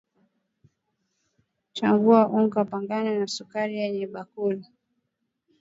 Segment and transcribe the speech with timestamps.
[1.77, 4.65] changanya unga wa ngano na sukari kwenye bakuli